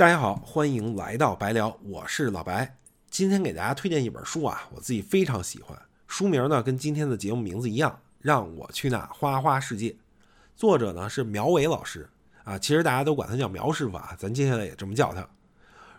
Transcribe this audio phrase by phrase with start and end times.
[0.00, 2.74] 大家好，欢迎来到白聊，我是老白。
[3.10, 5.78] 今天给大家推荐一本书啊，我自己非常喜欢。
[6.06, 9.94] 书名呢跟今天的节目名字一样，让我去那花花世界。
[10.56, 12.08] 作者呢是苗伟老师
[12.44, 15.28] 啊，其实大家都管他叫苗师傅啊，咱接下来也这么叫他。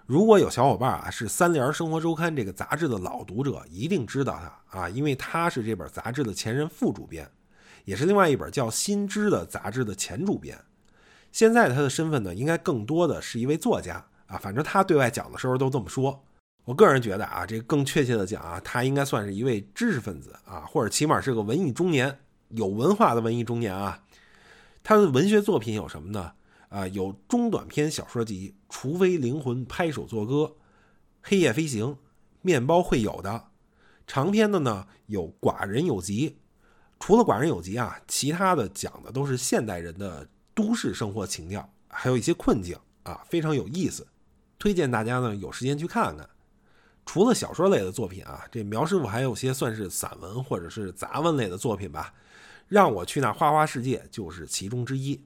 [0.08, 4.42] 如果有小伙伴啊是《三联生活周刊》这个杂志的老读者，一定知道
[4.72, 7.30] 他啊，因为他是这本杂志的前任副主编，
[7.86, 10.60] 也是另外一本叫《新知》的杂志的前主编。
[11.32, 16.24] 现在他的身份呢，应该更多的是一位作家啊，反正他对外讲的时候都这么说。
[16.66, 24.04] 我个人觉得啊，这更确切的讲啊，他应该算是一位知识分子啊，或者起码是个文艺中年，有文化的文艺中年啊。
[24.84, 26.34] 他的文学作品有什么呢？
[26.70, 30.34] 啊，有中短篇小说集《除非灵魂拍手作歌》
[31.24, 31.86] 《黑夜飞行》
[32.42, 33.30] 《面包会有的》，
[34.06, 36.30] 长篇的呢有《寡人有疾》。
[37.00, 40.28] 除了《寡人有疾》啊，其他的讲的都是现代人的。
[40.54, 44.06] 都市生活情调，还有一些困境啊，非常有意思，
[44.60, 46.30] 推荐大家呢有时间去看看。
[47.06, 52.14] 除了小说类的作品啊，这苗师傅还有些算是散文或者是杂文类的作品吧。
[52.68, 55.22] 让我去那花花世界就是其中之一。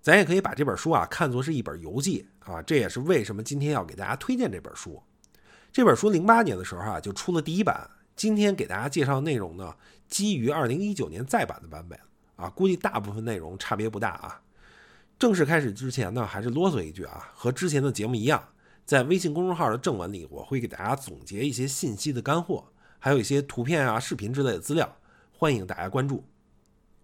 [0.00, 5.00] 咱也可以把这本书啊看作是一本游记啊，这也是为什么今天要给大家推荐这本书。
[5.70, 9.76] 这本书零八年的时候啊就出了第一版，今天给大家介绍的内容呢，
[10.08, 11.96] 基于二零一九年再版的版本
[12.34, 14.40] 啊，估计大部分内容差别不大啊。
[15.22, 18.42] 正式开始之前呢，还是啰嗦一句啊，和之前的节目一样，
[18.84, 22.64] 在微信公众号的正文里，我会给大家总结一些信息的干货，
[22.98, 24.96] 还有一些图片啊、视频之类的资料，
[25.30, 26.24] 欢迎大家关注。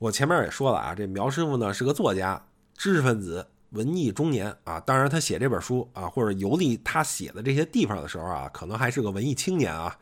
[0.01, 2.45] 我前面也说了啊，这苗师傅呢是个作家、
[2.77, 9.97] 知识分子、文艺中年啊，当然他写这本书啊，或者游历他写的这些地方的时候啊，可能还是个文艺青年啊。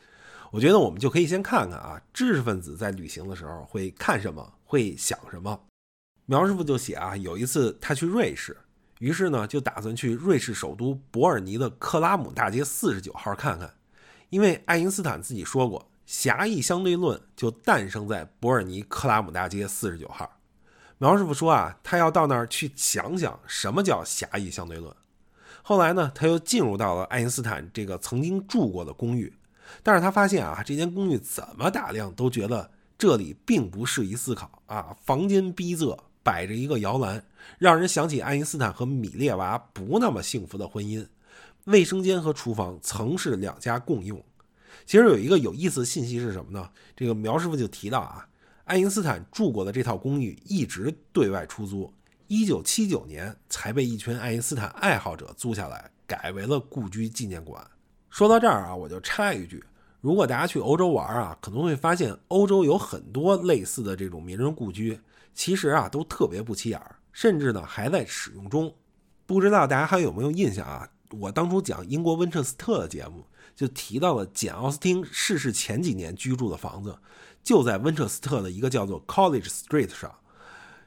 [0.50, 5.60] 我觉得我们就可以先看看啊，知识分子在旅行的时候会看什么，会想什么。
[6.28, 8.56] 苗师傅就写啊，有一次他去瑞士，
[8.98, 13.72] 于是呢就打算去瑞士首都伯尔尼的克拉姆大街四十九号看看，
[14.28, 20.28] 因为爱因斯坦自己说过，狭义相对论就诞生在伯尔尼克拉姆大街四十九号。
[20.98, 24.92] 苗师傅说啊，他要到那儿去想想什么叫狭义相对论。
[25.62, 29.32] 后来呢，他又进入到了爱因斯坦这个曾经住过的公寓，
[29.84, 35.96] 但是他发现啊，这间公寓怎么打量都觉得这里并不适宜思考啊，房间逼仄。
[36.26, 37.24] 摆着一个摇篮，
[37.56, 41.06] 让人想起爱因斯坦和米列娃不那么幸福的婚姻。
[41.66, 44.20] 卫生间和厨房曾是两家共用。
[44.84, 46.68] 其实有一个有意思的信息是什么呢？
[46.96, 48.26] 这个苗师傅就提到啊，
[48.64, 51.92] 爱因斯坦住过的这套公寓一直对外出租，
[52.26, 57.64] 一九七九年才被一群爱因斯坦爱好者租下来，改为了故居纪念馆。
[58.10, 59.62] 说到这儿啊，我就插一句：
[60.00, 64.98] 如果大家去欧洲玩啊，可能会发现欧洲有很多类似的这种名人故居。
[65.36, 68.74] 其实啊，都特别不起眼儿，甚至呢还在使用中。
[69.26, 70.88] 不知道大家还有没有印象啊？
[71.10, 73.24] 我当初讲英国温彻斯特的节目，
[73.54, 76.98] 就提到了简·奥斯汀逝世前几年居住的房子，
[77.44, 80.12] 就在温彻斯特的一个叫做 College Street 上，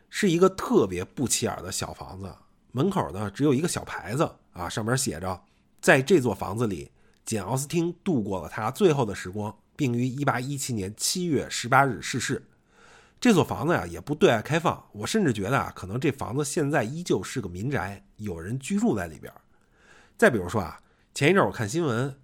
[0.09, 2.33] 是一个特别不起眼的小房子。
[2.71, 5.41] 门口呢只有一个小牌子啊，上面写着
[5.79, 6.91] ：“在这座房子里，
[7.23, 12.43] 简·奥斯汀度过了他最后的时光，并于1817年7月18日逝世。”
[13.19, 19.31] 这所房子呀也不对外开放，我甚至觉得啊，可能这房子现在依旧是个民宅，有人居住在里边。
[20.17, 20.79] 再比如说啊，
[21.13, 22.15] 前一阵我看新闻，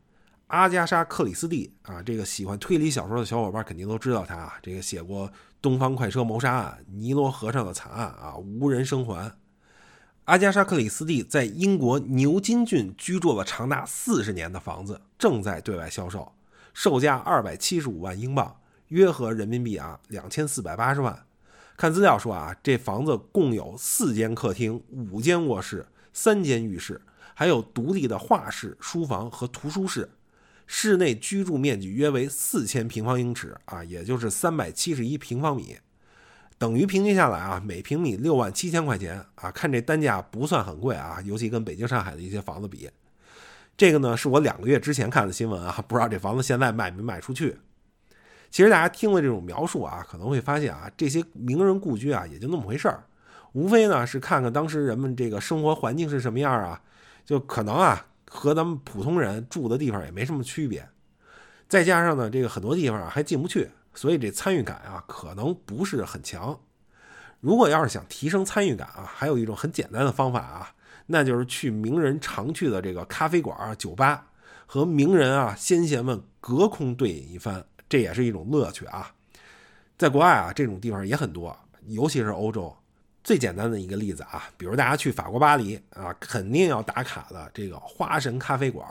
[0.48, 5.28] 阿加莎·克里斯蒂啊，这个喜欢推理小说的小伙伴肯定都知道他啊，这个写过
[5.62, 9.28] 《东方快车谋杀案》《尼罗河上的惨案》啊，《无人生还》。
[10.24, 16.32] 阿加莎·克里斯蒂在英国牛津郡居住了长达四十年的房子正在对外销售，
[16.74, 18.56] 售价二百七十五万英镑。
[18.90, 21.25] 约合人民币啊，两千四百八十万。
[21.78, 27.01] 看资料说啊，这房子共有四间客厅、五间卧室、三间浴室，
[27.34, 30.09] 还有独立的画室、书房和图书室。
[30.68, 35.78] 室内居住面积约为四千平方英尺啊，也就是三百七十一平方米，
[36.57, 39.52] 等于平均下来啊，每平米六万七千块钱啊。
[39.52, 42.90] 看这单价不算很贵啊，尤其跟北京、上海的一些房子比。
[43.78, 47.55] 这个呢，是我两个月之前看的新闻啊，不知道这房子现在卖没卖出去。
[48.55, 53.03] 其实大家听了这种描述啊，可能会发现啊，这些名人故居啊，也就那么回事儿，
[53.52, 56.81] 无非呢是看看当时人们这个生活环境是什么样啊，
[57.25, 60.87] 就可能啊和咱们普通人住的地方也没什么区别。
[61.67, 66.57] 再加上呢，这个很多地方还进不去，所以这参与感啊可能不是很强。
[67.41, 70.72] 如果要是想提升参与感啊，还有一种很简单的方法啊，
[71.07, 74.28] 那就是去名人常去的这个咖啡馆、酒吧，
[74.66, 77.66] 和名人啊先贤们隔空对饮一番。
[77.87, 79.11] 这也是一种乐趣啊，
[79.97, 82.76] 在国外啊，这种地方也很多，尤其是欧洲。
[83.23, 88.87] 最简单的一个例子啊，比如大家去法国巴黎啊，肯定要打卡的这个花神咖啡馆，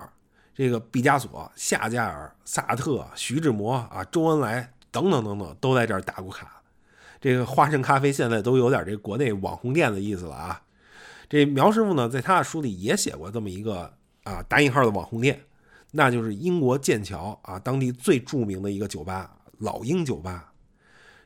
[0.53, 6.61] 这个毕加索、夏加尔、萨特、徐志摩啊、周恩来等等等等都在这儿打过卡。
[7.21, 10.61] 这个花神咖啡现在都有点这国内网红店的意思了啊。
[11.29, 13.95] 这苗师傅呢，在他的书里也写过这么一个
[14.25, 15.41] 啊打引号的网红店，
[15.97, 20.53] 那就是英国剑桥啊当地最著名的一个酒吧——老鹰酒吧。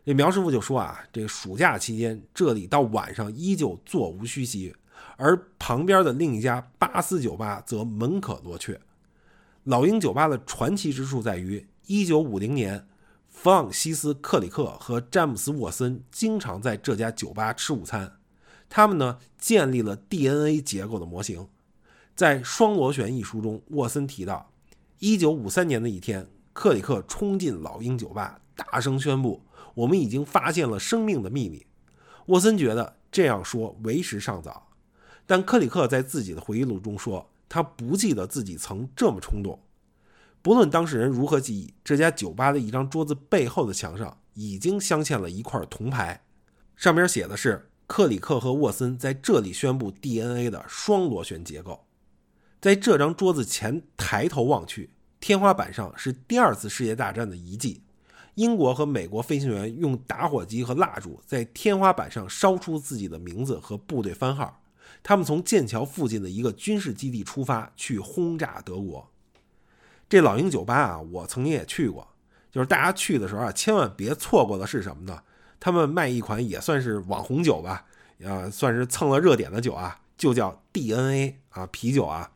[0.05, 4.75] 这苗师傅就说啊，这个暑假期间这里到晚上依旧座无虚席，
[5.17, 8.79] 而旁边的另一家巴斯酒吧则门可罗雀。
[9.65, 12.87] 老鹰酒吧的传奇之处在于，1950年，
[13.29, 18.19] 弗朗西斯·克里克和詹姆斯·沃森经常在这家酒吧吃午餐。
[18.69, 21.49] 他们呢建立了 DNA 结构的模型，
[22.15, 24.51] 在《双螺旋》一书中，沃森提到
[25.01, 29.43] ，1953年的一天，克里克冲进老鹰酒吧，大声宣布
[29.75, 31.67] ：“我们已经发现了生命的秘密。”
[32.27, 34.69] 沃森觉得这样说为时尚早，
[35.27, 39.61] 但克里克在自己的回忆录中说，他不记得自己曾这么冲动。
[40.43, 46.25] 不论当事人如何记忆，这家酒吧的一张桌子背后的墙上已经镶嵌了一块铜牌，
[46.77, 47.65] 上面写的是。
[47.91, 51.87] 克里克和沃森在这里宣布 DNA 的双螺旋结构。
[52.61, 54.91] 在这张桌子前抬头望去，
[55.21, 57.83] 天花板上是第二次世界大战的遗迹。
[58.35, 64.61] 英国和美国飞行员用打火机和蜡烛在天花板上烧出自己的名字和部队番号。
[65.03, 69.09] 他们从剑桥附近的一个军事基地出发，去轰炸德国。
[70.09, 72.07] 这老鹰酒吧啊，我曾经也去过。
[72.51, 75.23] 就是大家去的时候啊，千万别错过的是什么呢？
[75.61, 77.85] 他们卖一款也算是网红酒吧，
[78.25, 82.31] 啊，算是蹭了热点的酒啊，就叫 DNA 啊啤酒啊。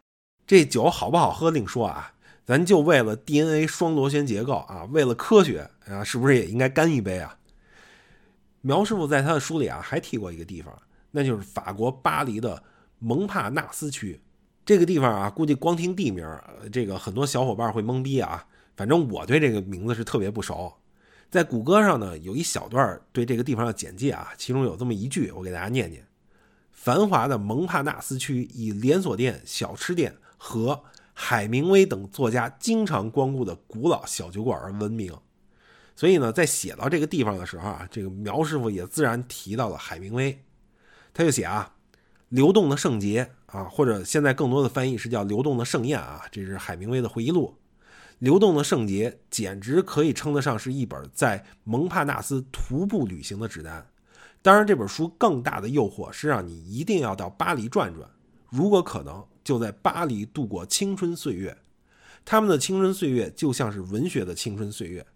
[0.47, 7.39] 这酒好不好喝另说啊，咱就为了 DNA 双螺旋结构啊，为了科学啊，是不是也应该干一杯啊？
[8.61, 10.77] 苗师傅在他的书里啊还提过一个地方，
[11.11, 12.62] 那就是法国巴黎的
[12.99, 14.21] 蒙帕纳斯区。
[14.65, 16.25] 这个地方啊，估计光听地名，
[16.73, 18.47] 这个很多小伙伴会懵逼啊。
[18.77, 20.73] 反正我对这个名字是特别不熟。
[21.31, 26.06] 在谷歌上呢，有一小段对这个地方的简介啊，其中有这么一句，我给大家念念：
[26.71, 35.17] 繁华的蒙帕纳斯区以连锁店、小吃店和海明威等作家经常光顾的古老小酒馆而闻名。
[35.94, 40.37] 所以呢，在写到这个地方的时候啊，这个苗师傅也自然提到了海明威。
[41.15, 41.77] 他就写啊，
[42.31, 47.56] 流动的圣洁啊，或者现在更多的翻译是叫流动的盛宴啊，这是海明威的回忆录。
[48.19, 53.87] 流动的圣洁简直可以称得上是一本在蒙帕纳斯徒步旅行的指南。
[54.43, 58.11] 当然，这本书更大的诱惑是让你一定要到巴黎转转，
[58.50, 61.59] 如果可能，就在巴黎度过青春岁月。
[62.25, 65.06] 他们的青春岁月就像是文学的青春岁月。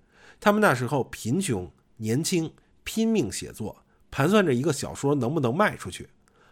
[0.40, 2.52] 他们那时候贫穷、年轻，
[2.84, 6.08] 拼命写作，盘算着一个小说能不能卖出去。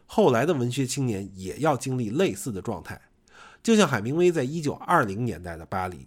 [0.07, 3.01] 后来的文学青年也要经历类似的状态，
[3.63, 6.07] 就像海明威在一九二零年代的巴黎。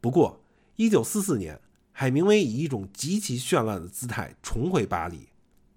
[0.00, 0.44] 不过，
[0.76, 1.60] 一九四四年，
[1.92, 5.28] 海明威以一种极其绚烂的姿态重回巴黎。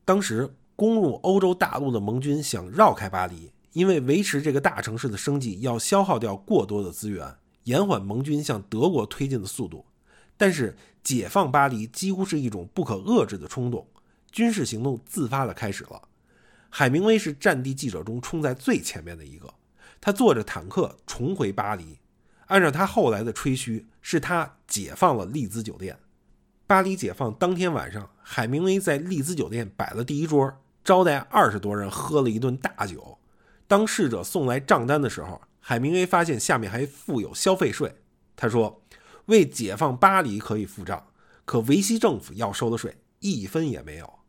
[0.04, 7.36] 当时，攻入欧洲大陆的盟军想绕开巴黎，因为维持这个大城市的生计要消耗掉过多的资源，
[7.66, 9.86] 延缓盟军向德国推进的速度。
[10.38, 13.86] 但是，解放巴黎几乎是一种不可遏制的冲动，
[14.32, 16.02] 军事行动自发的开始了。
[16.70, 19.54] 海明威是战地记者中冲在最前面的一个，
[20.00, 22.00] 他坐着坦克重回巴黎。
[22.46, 26.00] 按照他后来的吹嘘，是他解放了利兹酒店。
[26.66, 33.18] 巴黎解放当天晚上，海明威在利兹酒店摆了第一桌，招待二十多人喝了一顿大酒。
[33.68, 37.96] 当侍者送来账单的时候，海明威发现下面还附有消费税。
[38.36, 38.84] 他说
[39.26, 41.08] ：“为解放巴黎可以付账，
[41.46, 44.20] 可维希政府要收的税一分也没有。”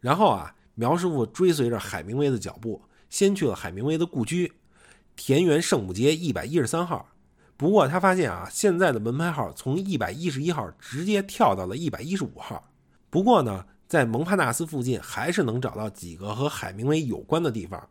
[0.00, 4.52] 然后啊，苗师傅追随着海明威的脚步，先去了海明威的故居——
[5.14, 7.08] 田园圣母街一百一十三号。
[7.56, 12.70] 不过他发现啊，现在的门牌号从一百一十一号直接跳到了一百一十五号。
[13.10, 17.88] 不过呢，在蒙帕纳斯附近还是能找到几个和海明威有关的地方，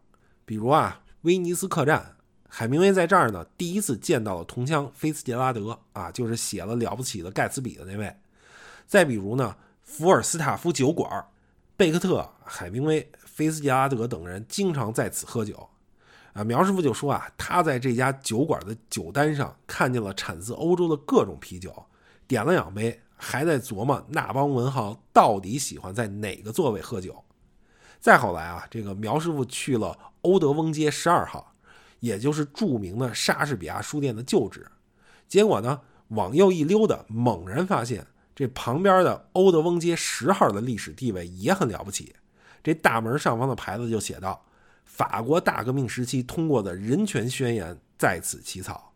[0.48, 2.16] 比如啊，威尼斯客栈，
[2.48, 8.16] 海明威在这儿呢第一次见到了同枪菲茨杰拉德啊，就是写了《了不起的盖茨比》的那位。
[8.86, 11.25] 再比如呢，福尔斯塔夫酒馆，
[11.75, 15.68] 贝克特、海明威、菲茨杰拉德等人经常在此喝酒。
[16.32, 21.75] 啊，苗师傅就说啊，他在这家酒馆的酒单上看见了产自欧洲的各种啤酒，
[22.25, 27.22] 点了两杯，还在琢磨那帮文豪到底喜欢在哪个座位喝酒。
[28.00, 31.54] 再后来啊，这个苗师傅去了欧德翁街十二号，
[32.00, 34.68] 也就是著名的莎士比亚书店的旧址，
[35.27, 42.16] 结果呢，往右一溜达，猛然发现这旁边的欧德翁街十号的历史地位也很了不起。
[42.63, 44.46] 这大门上方的牌子就写道
[44.84, 48.87] ：“法国大革命时期通过的人权宣言在此起草。”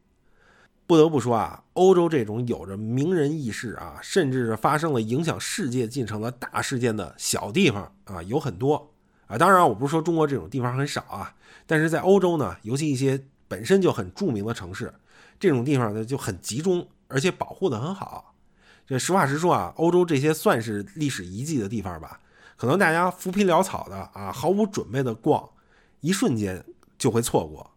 [0.91, 8.91] 不得不说啊，欧洲这种有着名人轶事啊，甚至是发生了影响世界进程的大事件的小地方啊，有很多
[9.27, 9.37] 啊。
[9.37, 11.33] 当然，我不是说中国这种地方很少啊，
[11.65, 14.93] 但是在欧洲呢，尤其一些本身就很著名的城市，
[15.39, 18.35] 这种地方呢就很集中，而且保护的很好。
[18.85, 22.19] 这实话实说啊，欧洲这些算是历史遗迹的地方吧，
[22.57, 25.51] 可能大家浮皮潦草的啊，毫无准备的逛，
[26.01, 26.61] 一瞬间
[26.97, 27.70] 就会错过。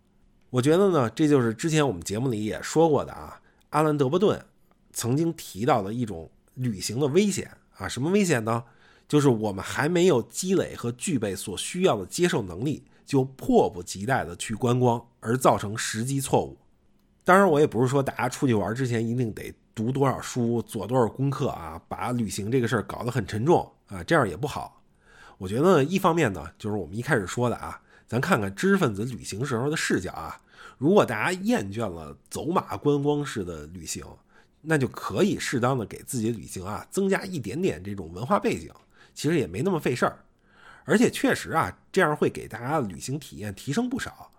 [0.55, 4.41] 我觉得呢，这就是之前我们节目里也说过的啊，阿兰·德伯顿
[4.93, 8.63] 曾经提到的一种旅行的危险啊，什么危险呢？
[9.09, 16.57] 就是我们还没有积累和具备所需要的接受能力，就迫不及待的去观光，而造成时机错误。
[17.25, 24.81] 当然，我也不是说大家出去玩之前一定得读多少书、做多少功课啊，把旅行这个事儿搞得很沉重啊，这样也不好。
[25.37, 30.41] 我觉得一方面呢，就是我们一开始说的啊，咱看看知识分子旅行时候的视角啊。
[30.77, 34.05] 如果大家厌倦了走马观光式的旅行，
[34.61, 38.71] 那就可以适当的给自己的旅行啊增加一点点这种文化背景，
[39.15, 40.19] 其实也没那么费事儿，
[40.85, 44.33] 而且确实啊这样会给大家的旅行体验提升不少。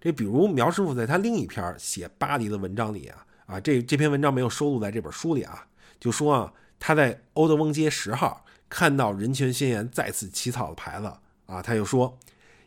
[0.00, 5.66] 这比如苗师傅在他另一篇写巴黎的文章里啊啊这这篇文章没有收录在这本书里啊，
[6.00, 11.12] 就说啊他在欧德翁街十号看到人权宣言再次起草的牌子
[11.46, 12.18] 啊，他又说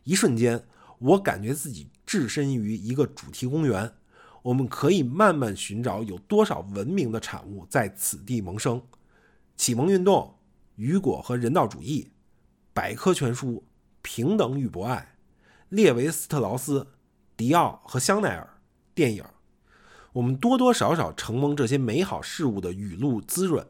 [0.04, 0.64] 一瞬间
[1.00, 1.88] 我感觉自己。
[2.16, 3.92] 置身于一个主题公园，
[4.42, 8.82] 我们可以慢慢寻找有多少文明的产物在此地萌生：
[9.58, 10.34] 启蒙运动、
[10.78, 12.10] 雨果和人道主义、
[12.74, 13.66] 百科全书、
[14.02, 15.18] 平等与博爱、
[15.68, 16.88] 列维斯特劳斯、
[17.36, 18.62] 迪奥和香奈儿、
[18.94, 19.26] 电影。
[20.14, 23.68] 我们多多少少承蒙这些美好事物的雨露滋润，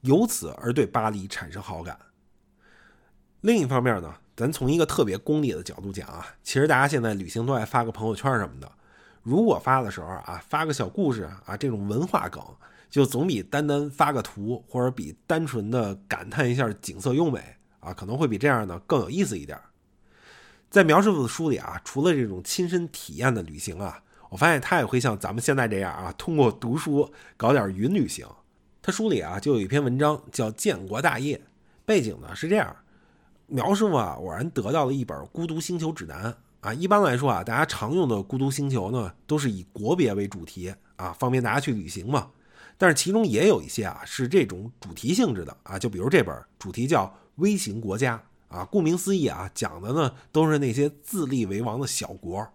[0.00, 1.98] 由此而对巴黎产生好感。
[3.42, 4.14] 另一方面呢？
[4.42, 8.68] 咱从一个特别功利的角度讲啊，其实大家现在旅行都爱发个朋友圈什么的。
[9.22, 12.42] 如果发的时候啊，发个小故事啊，这种文化梗，
[12.90, 17.40] 就总比单单发个图，或者比单纯的感叹一下景色优美
[17.78, 19.56] 啊，可能会比这样呢更有意思一点。
[20.68, 28.26] 在苗师傅的书里啊，除了这种亲身体验的旅行啊，我发现他也会像咱们现在这样啊，通过读书搞点云旅行。
[28.82, 31.36] 他书里啊就有一篇文章叫《建国大业》，
[31.86, 32.74] 背景呢是这样。
[33.52, 36.24] 苗师傅啊，偶然得到了一本《孤独星球指南》
[36.62, 36.72] 啊。
[36.72, 42.30] 一般来说啊，大家常用的《孤独星球》呢，都是以国别为主题啊，方便大家去旅行嘛。
[42.78, 45.78] 但是其中也有一些啊，是这种主题性质的啊。
[45.78, 47.04] 就比如这本主题叫
[47.34, 48.18] 《微型国家》
[48.56, 52.48] 啊，顾名思义啊，讲的呢都是那些自立为王的小国。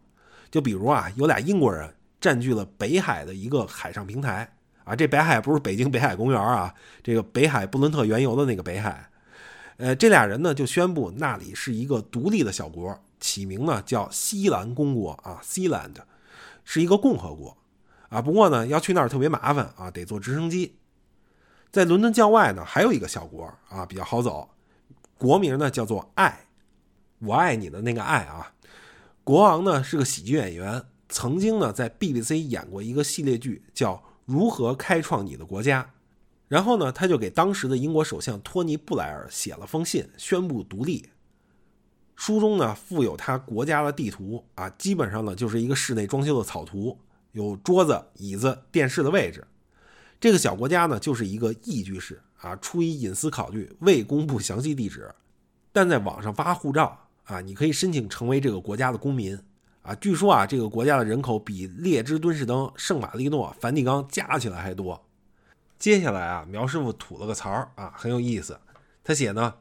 [0.50, 4.52] 就比如啊，有俩英国人占据了北海的一个海上平台
[4.84, 4.96] 啊。
[4.96, 6.74] 这北海不是北京北海公园啊，
[7.04, 9.08] 这个北海布伦特原油的那个北海。
[9.78, 15.96] 呃，这俩人呢就宣布那里是一个独立的小国，起名呢叫西兰公国啊，Sealand，
[16.64, 17.56] 是一个共和国
[18.10, 18.20] 啊。
[18.20, 20.78] 不过呢，要去那儿特别麻烦啊，得坐直升机。
[21.72, 24.50] 在伦敦郊外呢，还有一个小国啊，比较好走，
[25.16, 26.48] 国名呢叫做爱，
[27.20, 28.54] 我爱你的那个爱啊。
[29.24, 33.94] 国王呢是个喜剧演员，曾经呢在 BBC 演过一个系列剧，叫
[34.26, 35.84] 《如何开创你的国家》。
[36.48, 41.10] 然后呢，他就给当时的英国首相托尼·布莱尔写了封信，宣布独立。
[42.16, 46.98] 书中呢附有他国家的地图啊，基本上呢就是一个室内装修的草图，
[47.34, 49.46] 有桌子、椅子、电视的位置。
[50.20, 55.14] 这个小国家呢就是一个一居室啊，出于隐私考虑未公布详细地址，
[55.72, 59.38] 但在网上发护照啊，你可以申请成为这个国家的公民
[59.84, 59.94] 啊。
[59.96, 65.07] 据说啊，这个国家的人口比列支敦士登、圣马力诺、梵蒂冈加起来还多。
[65.80, 68.60] 接下来啊，苗师傅吐了个槽啊，很有意思。
[69.04, 69.56] 他写呢，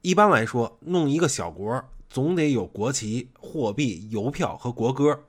[0.00, 5.24] 一般来说，弄一个小国总得有国旗、货币、邮票和国歌。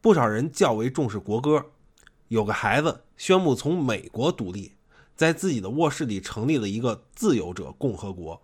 [0.00, 1.66] 不少人较为重视国歌。
[2.28, 4.72] 有个孩子宣布从美国独立，
[5.14, 8.40] 在自己的卧室里成立了一个自由者共和国。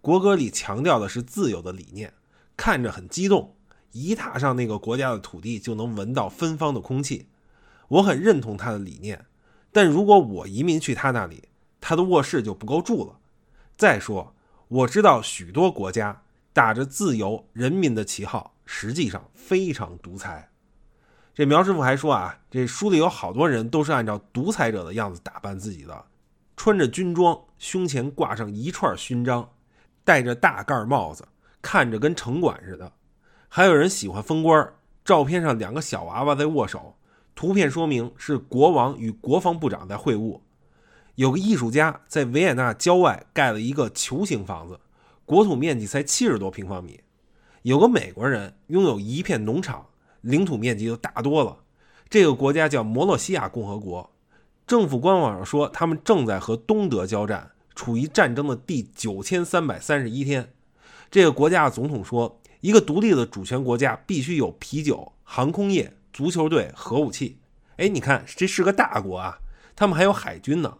[0.00, 2.12] 国歌里强调的是自由的理念，
[2.56, 3.54] 看着很激动。
[3.92, 7.28] 一踏上那个国家的土地，就能闻到芬芳的空气。
[7.88, 9.24] 我很认同他的理念。
[9.74, 11.48] 但如果我移民去他那里，
[11.80, 13.18] 他的卧室就不够住了。
[13.76, 14.32] 再说，
[14.68, 20.48] 我知道许多国家打着自由人民的旗号，实际上非常独裁。
[21.34, 26.04] 这苗师傅还说啊，这书里有好多人都是按照独裁者的样子打扮自己的，
[26.56, 29.50] 穿着军装，胸前挂上一串勋章，
[30.04, 31.26] 戴着大盖帽子，
[31.60, 32.92] 看着跟城管似的。
[33.48, 34.72] 还有人喜欢封官，
[35.04, 36.96] 照片上两个小娃娃在握手。
[37.34, 40.40] 图片说明是国王与国防部长在会晤。
[41.16, 44.80] 有个艺术家在维也纳郊外盖了一个球形房子，
[45.24, 47.00] 国土面积才七十多平方米。
[47.62, 49.86] 有个美国人拥有一片农场，
[50.20, 51.58] 领土面积就大多了。
[52.10, 54.10] 这个国家叫摩洛西亚共和国，
[54.66, 60.52] 政府官网上说他们正在和东德交战，处于战争的第九千三百三十一天。
[61.10, 67.40] 这个国家的总统说，一个独立的主权国家必须有啤酒、航空业、足球队、核武器。
[67.76, 69.40] 哎，你看，这是个大国啊，
[69.74, 70.78] 他们还有海军呢。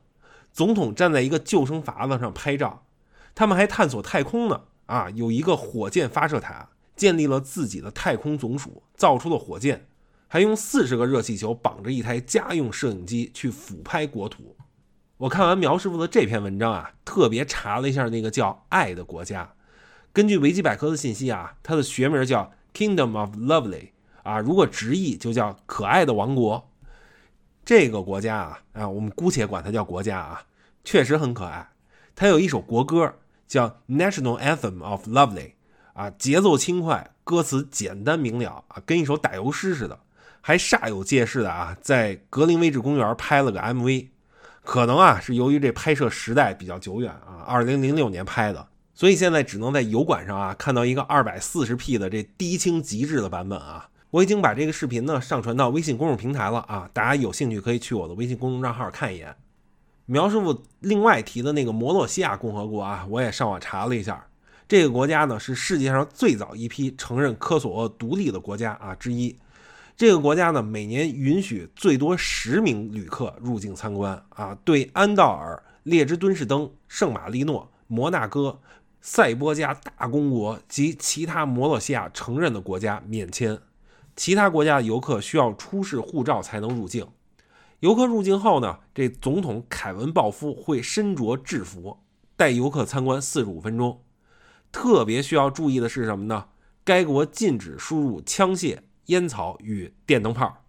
[0.53, 2.87] 总统站在一个救生筏子上拍照，
[3.35, 4.63] 他们还探索太空呢。
[4.87, 9.89] 啊，有一个火箭发射塔，建立了自己的太空总署，造出了火箭，
[10.29, 14.57] 还用四十个热气球绑着一台家用摄影机去俯拍国土。
[15.17, 19.55] 我看完苗师傅的这篇文章啊，特别查了一下那个叫“爱”的国家。
[20.13, 23.94] 根据维基百科的信息啊，它的学名叫 Kingdom of Lovely
[24.25, 26.69] 啊，如果直译就叫“可爱的王国”。
[27.65, 30.43] 这个国家啊啊，我们姑且管它叫国家啊，
[30.85, 31.67] 确实很可爱。
[32.15, 33.15] 它有一首国歌
[33.49, 35.53] 叫 National Anthem of Lovely
[35.95, 39.99] 啊，节奏轻快，歌词简单明了啊，跟一首打油诗似的，
[40.43, 44.09] 还煞有介事的啊，在格林威治公园拍了个 MV。
[44.63, 53.89] 可能啊是由于这拍摄时代比较久远啊，二零零六年拍的，所以现在只能在油管上啊看到一个二百四十 P 的这低清极致的版本啊。
[54.15, 59.35] 我已经把这个视频呢上传到微信公众平台了啊，大家有兴趣可以去我的微信公众账号看一眼。
[60.07, 64.25] 苗师傅另外提的那个摩洛西亚共和国啊，我也上网查了一下，
[64.69, 69.37] 这个国家呢是世界上最早一批承认科索沃独立的国家啊之一。
[69.97, 78.61] 这个国家呢每年允许最多十名旅客入境参观啊，对安道尔、列支敦士登、圣马力诺、摩纳哥、
[79.01, 83.59] 塞波加大公国及其他摩洛西亚承认的国家免签。
[84.17, 87.07] 其他国家的游客需要出示护照才能入境。
[87.81, 91.99] 游客入境后呢，这总统凯文·鲍夫会身着制服
[92.37, 94.03] 带游客参观四十五分钟。
[94.73, 96.47] 特别需要注意的是什么呢？
[96.83, 100.65] 该国禁止输入枪械、烟草与电灯泡。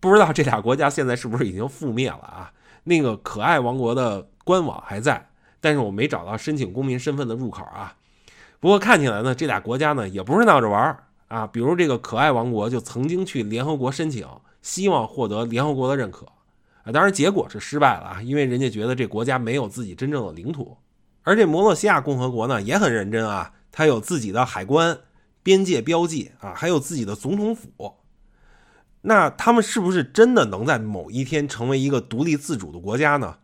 [0.00, 2.52] 不知道这俩国家现在是不是已经覆灭了啊？
[2.84, 7.96] 那个可爱王国的官网还在，但是我没找到申请公民身份的入口啊。
[8.60, 11.04] 不过看起来呢，这俩国家呢也不是闹着玩儿。
[11.34, 14.24] 啊，比如这个可爱王国就曾经去联合国申请，
[14.62, 16.24] 希望获得联合国的认可，
[16.84, 20.76] 啊，当然结果是失败了啊，因为人家觉得这国家没有自己真正的领土。
[21.24, 24.96] 而这摩洛西亚共和国呢也很认真啊，它有自己的海关、
[25.42, 27.96] 边界标记啊，还有自己的总统府。
[29.00, 33.38] 那他们是不是真的能在某一天成为一个独立自主的国家呢？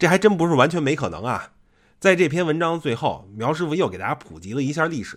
[0.00, 1.52] 这还真不是完全没可能啊。
[2.00, 5.16] 在这篇文章最后，苗师傅又给大家普及了一下历史。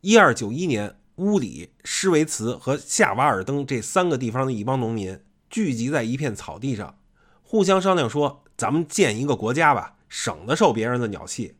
[0.00, 0.94] 一二九一年。
[1.16, 6.98] 乌里、施维茨和夏瓦尔登这三个地方的一帮农民聚集在一片草地上，
[7.42, 11.54] 互相商量说：“咱们建一个国家吧，省得受别人的鸟气。”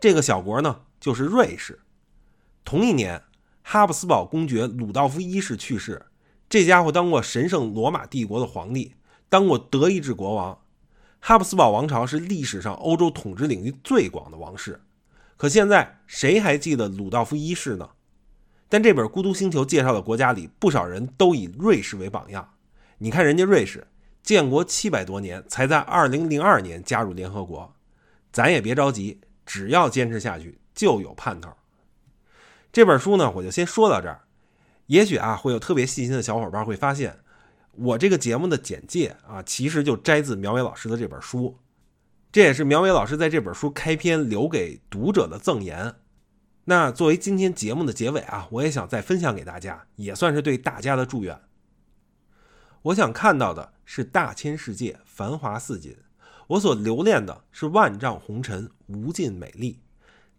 [0.00, 1.80] 这个小国呢，就是瑞士。
[2.64, 3.22] 同一年，
[3.62, 6.06] 哈布斯堡公爵鲁道夫一世去世。
[6.48, 8.94] 这家伙当过神圣罗马帝国的皇帝，
[9.28, 10.58] 当过德意志国王。
[11.20, 14.82] 哈布斯堡王朝是历史上欧洲统治领域最广的王室。
[15.36, 17.90] 可现在，谁还记得鲁道夫一世呢？
[18.68, 22.54] 但这本《孤独星球》介绍的国家里，不少人都以瑞士为榜样。
[22.98, 23.86] 你看，人家瑞士
[24.22, 27.74] 建国七百多年，才在二零零二年加入联合国。
[28.32, 31.50] 咱也别着急，只要坚持下去，就有盼头。
[32.72, 34.22] 这本书呢，我就先说到这儿。
[34.86, 37.18] 也许啊，会有特别细心的小伙伴会发现，
[37.72, 41.56] 我这个节目的简介啊，其实就摘自苗伟老师的这本书。
[42.32, 45.94] 这也是苗伟老师在这本书开篇留给读者的赠言。
[46.68, 51.40] 那作为今天节目的结尾啊，我也想再分享给大家，也算是对大家的祝愿。
[52.82, 55.94] 我想看到的是大千世界，繁华似锦；
[56.48, 59.80] 我所留恋的是万丈红尘，无尽美丽。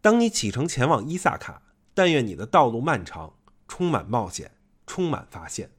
[0.01, 1.61] 当你启程前往伊萨卡，
[1.93, 3.33] 但愿你的道路漫长，
[3.65, 4.51] 充满冒险，
[4.85, 5.71] 充满发现。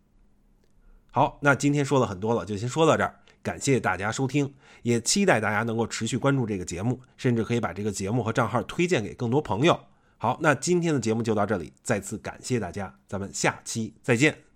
[1.10, 3.20] 好，那今天说了很多了，就先说到这儿。
[3.42, 9.87] 感谢大家收听，也期待大家能够持续关注这个节目，甚至可以把这个节目和账号推荐给更多朋友。
[10.18, 14.47] 好，那今天的节目就到这里，再次感谢大家，咱们下期再见。